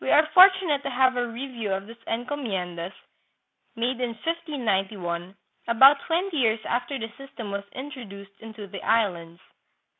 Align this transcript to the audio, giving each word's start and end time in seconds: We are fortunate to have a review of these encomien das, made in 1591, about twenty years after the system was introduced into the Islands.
We 0.00 0.10
are 0.12 0.24
fortunate 0.34 0.84
to 0.84 0.90
have 0.90 1.16
a 1.16 1.26
review 1.26 1.72
of 1.72 1.88
these 1.88 1.96
encomien 2.06 2.76
das, 2.76 2.92
made 3.74 4.00
in 4.00 4.10
1591, 4.10 5.36
about 5.66 5.98
twenty 6.06 6.36
years 6.36 6.60
after 6.64 6.96
the 6.96 7.10
system 7.18 7.50
was 7.50 7.64
introduced 7.72 8.38
into 8.38 8.68
the 8.68 8.84
Islands. 8.84 9.40